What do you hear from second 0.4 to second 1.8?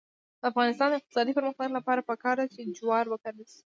افغانستان د اقتصادي پرمختګ